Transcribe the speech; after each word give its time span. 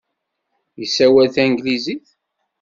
Yessawal 0.79 1.27
tanglizit? 1.35 2.05